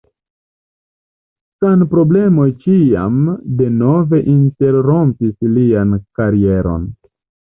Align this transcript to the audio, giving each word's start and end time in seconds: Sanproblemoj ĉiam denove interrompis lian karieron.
Sanproblemoj 1.65 2.45
ĉiam 2.63 3.19
denove 3.59 4.21
interrompis 4.35 5.37
lian 5.59 5.93
karieron. 6.21 6.89